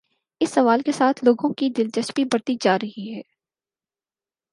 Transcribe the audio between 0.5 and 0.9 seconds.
سوال